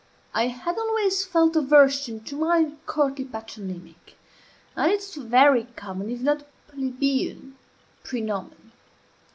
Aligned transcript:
I 0.33 0.47
had 0.47 0.79
always 0.79 1.23
felt 1.23 1.55
aversion 1.55 2.21
to 2.23 2.35
my 2.35 2.57
uncourtly 2.65 3.23
patronymic, 3.23 4.17
and 4.75 4.91
its 4.91 5.13
very 5.13 5.65
common, 5.75 6.09
if 6.09 6.21
not 6.21 6.47
plebeian 6.67 7.55
praenomen. 8.03 8.71